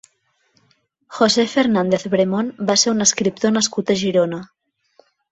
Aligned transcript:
José 1.17 1.43
Fernández 1.55 2.05
Bremón 2.13 2.49
va 2.69 2.77
ser 2.83 2.93
un 2.95 3.05
escriptor 3.07 3.53
nascut 3.59 3.93
a 3.93 4.03
Girona. 4.05 4.41